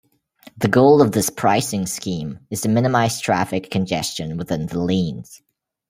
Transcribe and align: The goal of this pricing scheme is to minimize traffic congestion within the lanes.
The 0.57 0.67
goal 0.67 0.99
of 0.99 1.11
this 1.11 1.29
pricing 1.29 1.85
scheme 1.85 2.39
is 2.49 2.61
to 2.61 2.69
minimize 2.69 3.19
traffic 3.21 3.69
congestion 3.69 4.35
within 4.35 4.65
the 4.65 4.79
lanes. 4.79 5.43